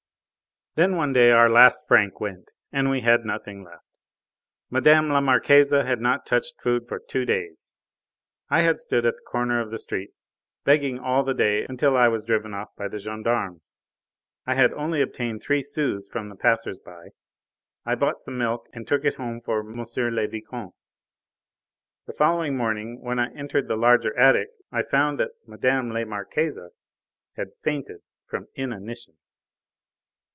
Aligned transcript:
Then 0.75 0.95
one 0.95 1.11
day 1.11 1.31
our 1.31 1.49
last 1.49 1.83
franc 1.85 2.21
went 2.21 2.49
and 2.71 2.89
we 2.89 3.01
had 3.01 3.25
nothing 3.25 3.61
left. 3.65 3.83
Mme. 4.69 5.11
la 5.11 5.19
Marquise 5.19 5.71
had 5.71 5.99
not 5.99 6.25
touched 6.25 6.61
food 6.61 6.87
for 6.87 6.97
two 6.97 7.25
days. 7.25 7.77
I 8.49 8.61
had 8.61 8.79
stood 8.79 9.05
at 9.05 9.15
the 9.15 9.23
corner 9.29 9.59
of 9.59 9.69
the 9.69 9.77
street, 9.77 10.11
begging 10.63 10.97
all 10.97 11.23
the 11.25 11.33
day 11.33 11.65
until 11.67 11.97
I 11.97 12.07
was 12.07 12.23
driven 12.23 12.53
off 12.53 12.69
by 12.77 12.87
the 12.87 12.99
gendarmes. 12.99 13.75
I 14.47 14.53
had 14.55 14.71
only 14.71 15.01
obtained 15.01 15.41
three 15.43 15.61
sous 15.61 16.07
from 16.09 16.29
the 16.29 16.37
passers 16.37 16.79
by. 16.79 17.09
I 17.85 17.95
bought 17.95 18.21
some 18.21 18.37
milk 18.37 18.69
and 18.71 18.87
took 18.87 19.03
it 19.03 19.15
home 19.15 19.41
for 19.41 19.59
M. 19.59 19.77
le 19.77 20.27
Vicomte. 20.29 20.75
The 22.07 22.13
following 22.13 22.55
morning 22.55 23.01
when 23.01 23.19
I 23.19 23.33
entered 23.33 23.67
the 23.67 23.75
larger 23.75 24.17
attic 24.17 24.47
I 24.71 24.83
found 24.83 25.19
that 25.19 25.31
Mme. 25.45 25.91
la 25.93 26.05
Marquise 26.05 26.57
had 27.35 27.47
fainted 27.61 27.99
from 28.25 28.47
inanition. 28.55 29.17